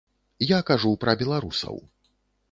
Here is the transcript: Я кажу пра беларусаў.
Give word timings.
Я 0.51 0.57
кажу 0.69 0.93
пра 1.03 1.13
беларусаў. 1.19 1.77